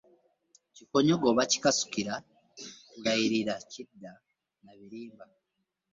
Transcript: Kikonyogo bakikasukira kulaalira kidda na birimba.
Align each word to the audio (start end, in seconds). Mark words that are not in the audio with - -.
Kikonyogo 0.75 1.27
bakikasukira 1.37 2.13
kulaalira 2.89 3.55
kidda 3.71 4.11
na 4.63 4.71
birimba. 4.77 5.25